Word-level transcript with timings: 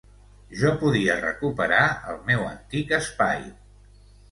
Jo 0.61 0.71
podia 0.83 1.17
recuperar 1.19 1.83
el 2.15 2.19
meu 2.31 2.49
antic 2.55 2.97
espai. 3.03 3.49